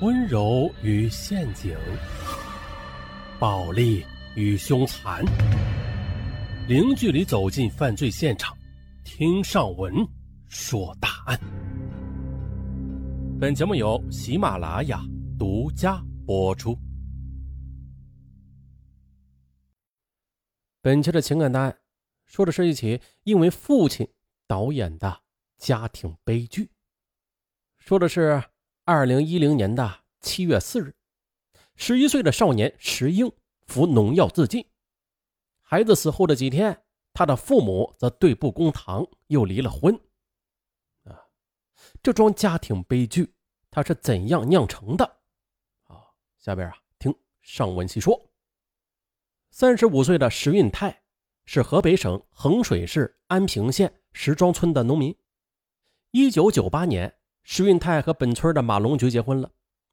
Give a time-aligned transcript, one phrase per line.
[0.00, 1.72] 温柔与陷阱，
[3.38, 5.24] 暴力与凶残，
[6.66, 8.56] 零距离走进犯罪现场，
[9.04, 9.94] 听上文
[10.48, 11.38] 说大案。
[13.40, 15.00] 本节目由喜马拉雅
[15.38, 16.76] 独家播出。
[20.82, 21.78] 本期的情感大案，
[22.26, 24.06] 说的是一起因为父亲
[24.48, 25.20] 导演的
[25.56, 26.68] 家庭悲剧，
[27.78, 28.42] 说的是。
[28.86, 30.94] 二零一零年的七月四日，
[31.74, 33.32] 十一岁的少年石英
[33.66, 34.66] 服农药自尽。
[35.62, 36.84] 孩子死后的几天，
[37.14, 39.98] 他的父母则对簿公堂，又离了婚。
[41.04, 41.16] 啊，
[42.02, 43.32] 这桩家庭悲剧，
[43.70, 45.04] 他是怎样酿成的？
[45.84, 46.04] 啊，
[46.38, 48.30] 下边啊，听上文细说。
[49.50, 51.04] 三十五岁的石运泰
[51.46, 55.16] 是河北省衡水市安平县石庄村的农民。
[56.10, 57.16] 一九九八年。
[57.46, 59.50] 石运泰和本村的马龙菊结婚了，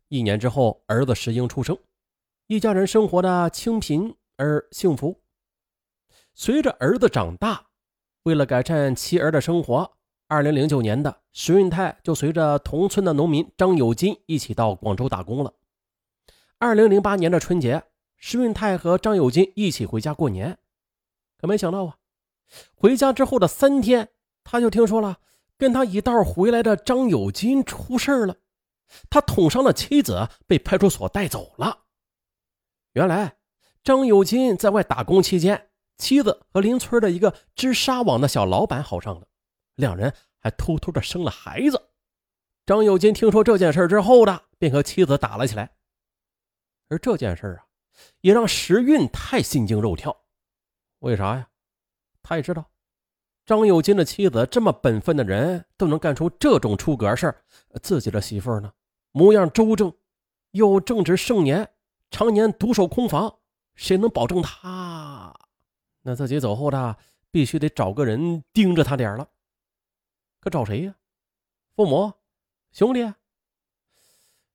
[0.08, 1.78] 一年之后，儿子石英出生，
[2.48, 5.22] 一家人生活的清贫而幸福。
[6.34, 7.68] 随着儿子长大，
[8.24, 9.92] 为了改善妻儿的生活，
[10.28, 15.54] 二零零九年的石运泰就随着同村的农民张有金一起到广州打工了。
[16.58, 17.84] 二零零八年的春节，
[18.16, 20.58] 石运泰和张有金一起回家过年，
[21.38, 21.98] 可没想到啊，
[22.74, 24.08] 回家之后的三天，
[24.42, 25.18] 他就听说了。
[25.62, 28.36] 跟他一道回来的张有金出事了，
[29.12, 31.84] 他捅伤了妻子，被派出所带走了。
[32.94, 33.38] 原来
[33.84, 39.28] 张有金在外打工期间，妻子和邻村的一个织纱网的小老板好上了，
[39.76, 41.80] 两人还偷偷的生了孩子。
[42.66, 45.76] 张有金听说这件事之后的，便和妻子打了起来。
[46.90, 47.68] 而这件事啊，
[48.22, 50.24] 也让时运太心惊肉跳。
[51.02, 51.50] 为啥呀？
[52.24, 52.66] 他也知道。
[53.46, 57.44] 张有金的妻子这么本分的人，都能干出这种出格事儿。
[57.82, 58.72] 自己的媳妇儿呢，
[59.12, 59.94] 模样周正，
[60.52, 61.68] 又正值盛年，
[62.10, 63.40] 常年独守空房，
[63.76, 65.34] 谁能保证他？
[66.04, 66.98] 那自己走后，他
[67.32, 69.28] 必须得找个人盯着他点了。
[70.40, 70.96] 可找谁呀？
[71.76, 72.14] 父母、
[72.72, 73.14] 兄弟？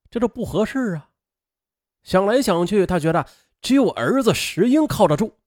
[0.09, 1.09] 这都不合适啊！
[2.03, 3.27] 想来想去，他觉得
[3.61, 5.37] 只有儿子石英靠得住。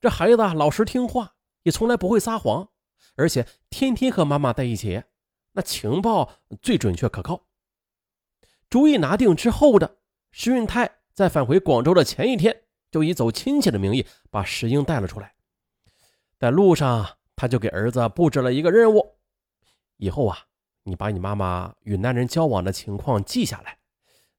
[0.00, 1.35] 这孩子老实听话。
[1.66, 2.68] 也从来不会撒谎，
[3.16, 5.02] 而且天天和妈妈在一起，
[5.50, 6.32] 那情报
[6.62, 7.48] 最准确可靠。
[8.70, 9.96] 主意拿定之后的
[10.30, 15.34] 石运泰，在返回广州的前一天，就以走亲戚的名义把石英带了出来。
[16.38, 19.16] 在路上，他就给儿子布置了一个任务：
[19.96, 20.38] 以后啊，
[20.84, 23.78] 你把你妈妈与男人交往的情况记下来，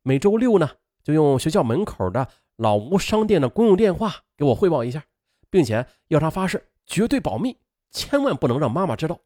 [0.02, 5.04] 每周六呢，就用学校门口的老吴商店的公用电话给我汇报一下，
[5.50, 6.70] 并且要他发誓。
[6.88, 7.56] 绝对保密，
[7.92, 9.20] 千万不能让妈妈知道。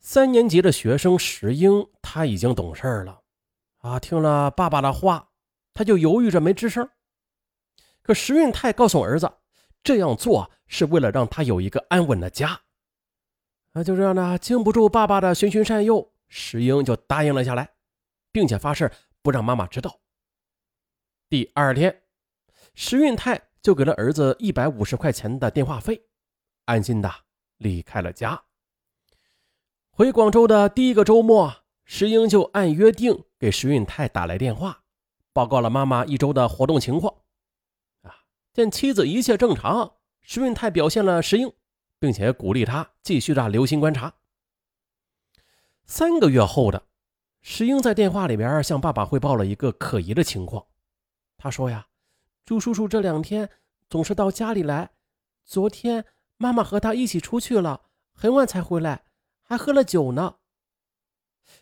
[0.00, 3.20] 三年级的学生石英，他已经懂事了，
[3.78, 5.30] 啊，听了爸爸的话，
[5.74, 6.88] 他就犹豫着没吱声。
[8.02, 9.30] 可石运泰告诉儿子，
[9.82, 12.60] 这样做是为了让他有一个安稳的家。
[13.72, 17.68] 啊，就这样呢，经不住爸爸的循循善诱，石英就答应了下来，
[18.30, 18.90] 并且发誓
[19.22, 19.98] 不让妈妈知道。
[21.28, 22.04] 第二天，
[22.74, 26.00] 石运泰就给了儿子一百五十块钱的电话费。
[26.66, 27.10] 安心的
[27.56, 28.44] 离开了家。
[29.90, 34.82] 回广州的第一个周末，石英就按约定给石运泰打来电话，
[35.32, 37.14] 报告了妈妈一周的活动情况。
[38.02, 38.14] 啊，
[38.52, 41.50] 见妻子一切正常，石运泰表现了石英，
[41.98, 44.12] 并且鼓励他继续的留心观察。
[45.86, 46.88] 三个月后的
[47.40, 50.66] 石英在电话里边向爸爸汇报了一个可疑的情况。
[51.38, 51.86] 他说呀，
[52.44, 53.48] 朱叔叔这两天
[53.88, 54.90] 总是到家里来，
[55.44, 56.04] 昨天。
[56.36, 57.82] 妈妈和他一起出去了，
[58.12, 59.04] 很晚才回来，
[59.42, 60.36] 还喝了酒呢。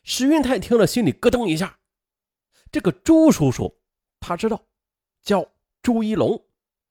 [0.02, 1.78] 石运泰听了，心里咯噔一下。
[2.72, 3.80] 这个朱叔叔，
[4.18, 4.66] 他知道，
[5.22, 6.44] 叫朱一龙，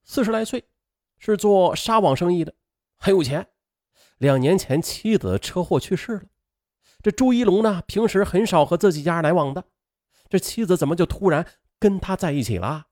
[0.04, 0.70] 四十来岁，
[1.18, 2.56] 是做纱网生意的，
[2.98, 3.50] 很有钱。
[4.18, 6.24] 两年前妻子车祸去世了。
[7.02, 9.66] 这朱一龙呢，平时很少和自己家来往的，
[10.30, 11.46] 这妻子怎么就突然
[11.80, 12.88] 跟他在一起了？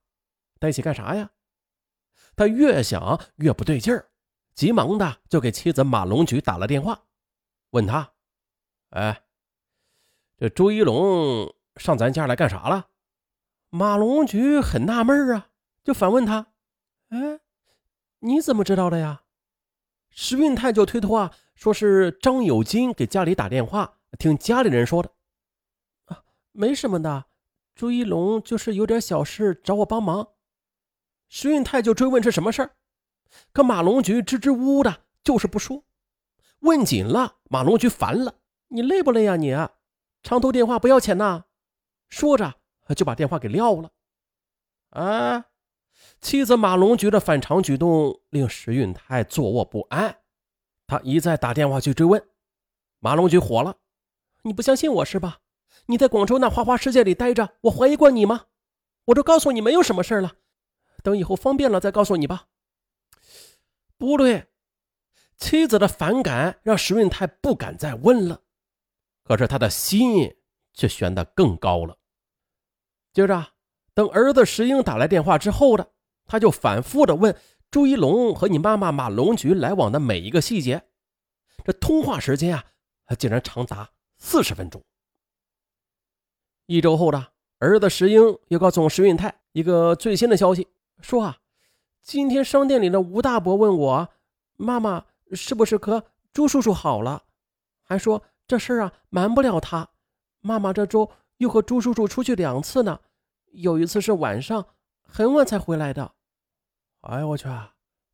[0.60, 1.30] 在一起干啥呀？
[2.36, 4.11] 他越想越不对劲儿。
[4.54, 7.02] 急忙的就给妻子马龙菊打了电话，
[7.70, 8.12] 问他
[8.90, 9.22] ：“哎，
[10.36, 12.88] 这朱一龙上咱家来干啥了？”
[13.70, 15.48] 马龙菊很纳闷啊，
[15.82, 16.48] 就反问他
[17.08, 17.40] ：“哎，
[18.20, 19.22] 你怎么知道的呀？”
[20.10, 25.10] 石运泰就推脱啊，说是张有金给家里打电话，听家里人说的。
[26.04, 26.22] 啊，
[26.52, 27.24] 没什么的，
[27.74, 30.28] 朱一龙就是有点小事找我帮忙。
[31.30, 32.76] 石运泰就追问是什么事儿。
[33.52, 35.84] 可马龙菊支支吾吾的，就是不说。
[36.60, 38.36] 问紧了，马龙菊烦了
[38.68, 39.36] ：“你累不累呀？
[39.36, 39.52] 你
[40.22, 41.44] 长途电话不要钱呐！”
[42.08, 42.54] 说着
[42.94, 43.90] 就把电话给撂了。
[44.90, 45.46] 啊，
[46.20, 50.18] 妻子马龙菊的反常举动令石运泰坐卧不安，
[50.86, 52.22] 他一再打电话去追问，
[53.00, 53.78] 马龙菊火了
[54.44, 55.38] ：“你不相信我是吧？
[55.86, 58.46] 你在广州那花花世界里待着，我怀疑过你吗？
[59.06, 60.34] 我都告诉你没有什么事了，
[61.02, 62.46] 等以后方便了再告诉你吧。”
[64.02, 64.48] 不对，
[65.36, 68.42] 妻子的反感让石运泰不敢再问了，
[69.22, 70.36] 可是他的心
[70.74, 71.96] 却悬得更高了。
[73.12, 73.52] 接着，
[73.94, 75.92] 等儿子石英打来电话之后的，
[76.26, 77.32] 他就反复的问
[77.70, 80.82] 朱一龙和你妈妈马龙菊来往的每一个细节，
[81.64, 83.88] 这通话时间啊，竟然长达
[84.18, 84.82] 四十分钟。
[86.66, 90.66] 一周后的，儿子石英又告诉石运泰一个最新的消息，
[91.00, 91.38] 说啊。
[92.02, 94.08] 今天商店里的吴大伯问我
[94.58, 97.22] ：“妈妈是不是和朱叔叔好了？”
[97.84, 99.88] 还说这事儿啊瞒不了他。
[100.40, 102.98] 妈妈这周又和朱叔叔出去两次呢，
[103.52, 104.66] 有一次是晚上
[105.00, 106.12] 很晚才回来的。
[107.02, 107.48] 哎呀，我去！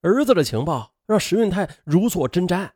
[0.03, 2.71] 儿子的情报让石运泰如坐针毡，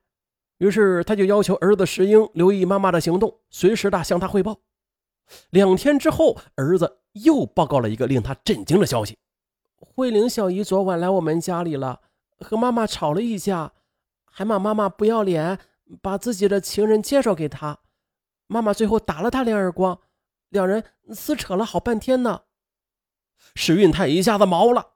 [0.59, 4.59] 于是他就要求儿子石英留意妈妈的行动，随时的向他汇报。
[5.51, 9.19] 两天之后，儿子又报告了一个令他震惊的消息。
[9.95, 12.01] 慧玲小姨昨晚来我们家里了，
[12.39, 13.75] 和妈妈吵了一架，
[14.25, 15.59] 还骂妈妈不要脸，
[16.01, 17.81] 把自己的情人介绍给她。
[18.47, 20.01] 妈妈最后打了她两耳光，
[20.49, 22.45] 两人撕扯了好半天呢。
[23.55, 24.93] 史运泰一下子毛了，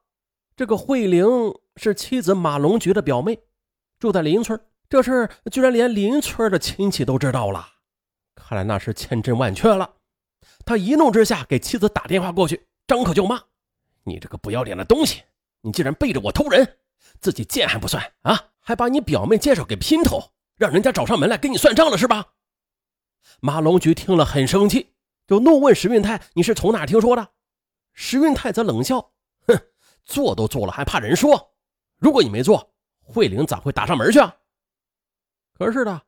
[0.55, 1.27] 这个慧玲
[1.75, 3.43] 是妻子马龙菊的表妹，
[3.99, 4.59] 住在邻村，
[4.89, 7.67] 这事居然连邻村的亲戚都知道了，
[8.33, 9.93] 看来那是千真万确了。
[10.65, 13.43] 他一怒之下给妻子打电话过去，张口就骂。
[14.07, 15.21] 你这个不要脸的东西！
[15.61, 16.77] 你竟然背着我偷人，
[17.19, 22.25] 自己贱还不算啊，还把你表妹介绍给姘头，让人家找上门来跟你算账了是吧？
[23.41, 24.93] 马龙菊听了很生气，
[25.27, 27.27] 就怒问石运泰：“你是从哪听说的？”
[27.93, 29.11] 石运泰则冷笑
[29.45, 29.59] ：“哼，
[30.05, 31.55] 做都做了，还怕人说？
[31.97, 34.37] 如果你没做，慧玲咋会打上门去？”啊？
[35.53, 36.03] 可是的，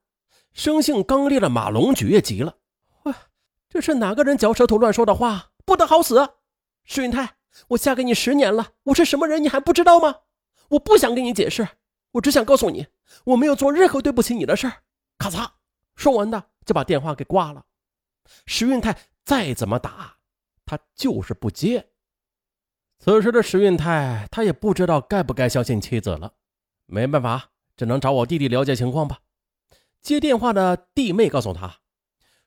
[0.54, 2.56] 生性刚烈的马龙菊也急了
[3.04, 3.16] ：“哇，
[3.68, 5.52] 这是哪个人嚼舌头乱说的话？
[5.66, 6.36] 不得好死！
[6.86, 7.36] 石运泰！”
[7.68, 10.22] 我嫁给你十年了，我是什么人你还不知道吗？
[10.70, 11.68] 我不想跟你解释，
[12.14, 12.88] 我只想告诉你，
[13.26, 14.84] 我没有做任何对不起你的事儿。
[15.18, 15.50] 咔嚓，
[15.96, 17.66] 说完的就把电话给挂了。
[18.46, 20.18] 石运泰再怎么打，
[20.66, 21.90] 他就是不接。
[23.00, 26.34] 此时的石运泰，他也不知道该不该相信妻子了。
[26.86, 29.20] 没办法，只能找我弟弟了解情况吧。
[30.02, 31.80] 接电话的弟妹告诉他，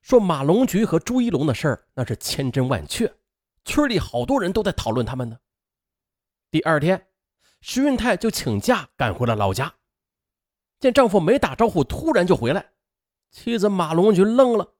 [0.00, 3.12] 说马龙菊和朱一龙的事儿那是千真万确。
[3.64, 5.38] 村里好多人都在讨论他们呢。
[6.50, 7.08] 第二天，
[7.60, 9.74] 石运泰就请假赶回了老家。
[10.80, 12.72] 见丈夫没打招呼，突然就回来，
[13.30, 14.74] 妻子马龙菊愣了。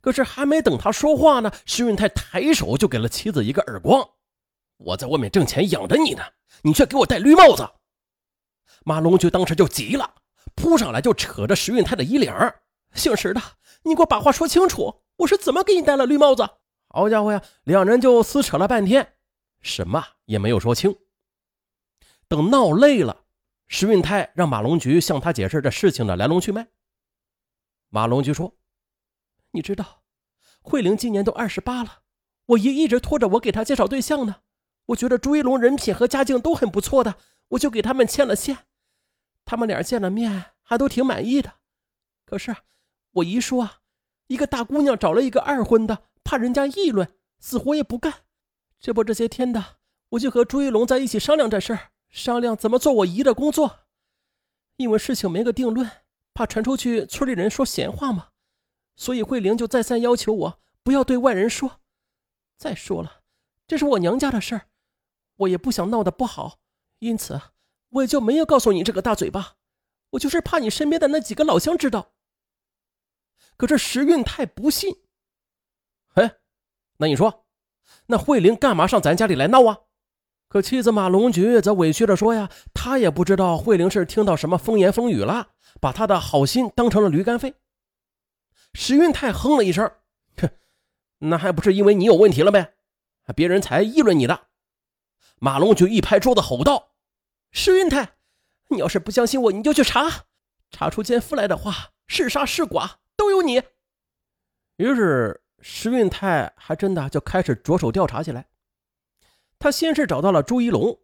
[0.00, 4.08] 可是还没等他说话呢，石运泰抬手就给了妻子一个耳光
[4.78, 6.22] ：“我在外面挣钱养着你呢，
[6.62, 7.68] 你却给我戴绿帽子！”
[8.84, 10.14] 马龙菊当时就急了，
[10.54, 12.32] 扑上来就扯着石运泰的衣领
[12.94, 13.40] ：“姓石的，
[13.82, 16.48] 你给我把话说清楚，我是怎么给你戴了绿帽子？”
[16.90, 17.42] 好家伙呀！
[17.64, 19.14] 两人就撕扯了半天，
[19.60, 20.96] 什么也没有说清。
[22.26, 23.24] 等闹累了，
[23.66, 26.66] 石运泰让马龙菊向他解释这事情的来龙去脉。
[27.90, 28.56] 马龙菊说
[29.52, 30.02] ：“你知道，
[30.62, 32.00] 慧玲今年都二十八了，
[32.46, 34.36] 我爷一直拖着我给她介绍对象呢。
[34.86, 37.16] 我觉得朱一龙人品和家境都很不错的，
[37.48, 38.66] 我就给他们牵了线。
[39.44, 41.54] 他们俩见了面还都挺满意的。
[42.24, 42.56] 可是
[43.12, 43.68] 我姨说，
[44.26, 48.26] 一个大姑娘找了一个二婚的。”怕人家议论，死活也不干。
[48.78, 49.78] 这不，这些天的，
[50.10, 53.86] 我就和朱一龙在一起商量这事儿，商量怎么做我姨的工作。
[54.76, 55.90] 因为事情没个定论，
[56.34, 58.28] 怕传出去村里人说闲话嘛，
[58.94, 61.80] 所以慧玲就再三要求我不要对外人说。
[62.58, 63.22] 再说了，
[63.66, 64.66] 这是我娘家的事儿，
[65.36, 66.58] 我也不想闹得不好，
[66.98, 67.40] 因此
[67.88, 69.54] 我也就没有告诉你这个大嘴巴。
[70.10, 72.12] 我就是怕你身边的那几个老乡知道。
[73.56, 74.94] 可这时运太不信。
[76.98, 77.46] 那你说，
[78.06, 79.78] 那慧玲干嘛上咱家里来闹啊？
[80.48, 85.48] 可妻子马龙菊则委屈地说呀，她也不知道慧玲是听到什么风言风语了，
[85.80, 87.54] 把她的好心当成了驴肝肺。
[88.72, 89.90] 石运泰哼了一声，
[90.36, 90.48] 哼，
[91.18, 92.74] 那还不是因为你有问题了呗？
[93.36, 94.48] 别人才议论你的。
[95.38, 96.92] 马龙菊一拍桌子吼道
[97.52, 98.14] ：“石运泰，
[98.70, 100.24] 你要是不相信我，你就去查，
[100.70, 103.62] 查出奸夫来的话，是杀是剐都有你。”
[104.78, 105.42] 于是。
[105.60, 108.46] 石运泰还真的就开始着手调查起来。
[109.58, 110.98] 他先是找到了朱一龙，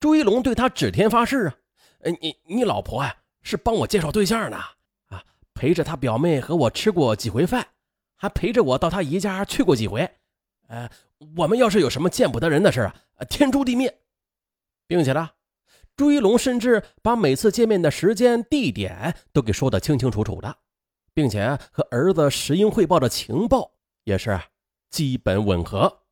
[0.00, 1.54] 朱一龙对他指天发誓啊，
[2.20, 5.22] 你你老婆啊是帮我介绍对象的啊，
[5.54, 7.64] 陪着他表妹和我吃过几回饭，
[8.16, 10.10] 还陪着我到他姨家去过几回，
[10.66, 10.90] 呃，
[11.36, 12.94] 我们要是有什么见不得人的事啊，
[13.30, 14.00] 天诛地灭，
[14.88, 15.30] 并且呢，
[15.96, 20.56] 朱一龙甚至把每次见面的时间、地点都给说得清清楚楚的，
[21.14, 23.70] 并且和儿子石英汇报的情报
[24.06, 24.40] 也是
[24.88, 26.05] 基本吻合。